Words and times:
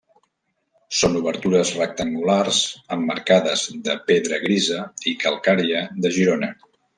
Són 0.99 1.17
obertures 1.19 1.73
rectangulars 1.81 2.61
emmarcades 2.95 3.67
de 3.89 3.95
pedra 4.09 4.41
grisa 4.47 4.79
i 5.13 5.15
calcària 5.27 5.85
de 6.07 6.13
Girona. 6.19 6.53